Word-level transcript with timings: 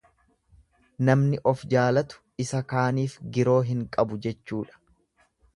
Namni 1.09 1.41
of 1.51 1.65
jaalatu 1.75 2.23
isa 2.45 2.63
kaaniif 2.73 3.21
giroo 3.37 3.57
hin 3.71 3.87
qabu 3.99 4.21
jechuudha. 4.29 4.83